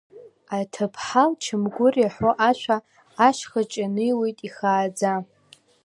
Аҭыԥҳа 0.57 1.23
лчамгәыр 1.29 1.95
иаҳәо 1.99 2.31
ашәа, 2.49 2.77
ашьхаҿ 3.27 3.71
инаҩуеит 3.83 4.37
ихааӡа. 4.47 5.13